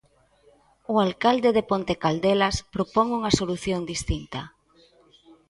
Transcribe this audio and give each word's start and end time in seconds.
O 0.93 0.95
alcalde 1.05 1.49
de 1.57 1.63
Ponte 1.69 1.93
Caldelas 2.03 2.55
propón 2.75 3.07
unha 3.17 3.31
solución 3.39 3.81
distinta. 3.93 4.41